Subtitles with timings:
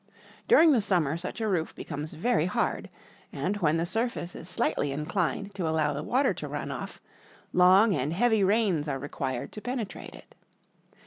[0.47, 2.89] During the summer such a roof becomes very hard;
[3.31, 6.99] and when the surface is shghtly inclined to allow the water to run off,
[7.53, 10.33] long and heavy rains are required to penetrate it.